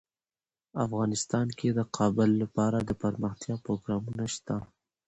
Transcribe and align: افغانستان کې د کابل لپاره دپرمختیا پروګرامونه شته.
افغانستان 0.85 1.47
کې 1.57 1.69
د 1.71 1.79
کابل 1.97 2.29
لپاره 2.41 2.77
دپرمختیا 2.89 3.55
پروګرامونه 3.65 4.23
شته. 4.35 4.55